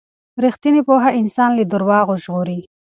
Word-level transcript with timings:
ریښتینې 0.43 0.81
پوهه 0.87 1.09
انسان 1.19 1.49
له 1.59 1.63
درواغو 1.71 2.15
ژغوري. 2.23 2.59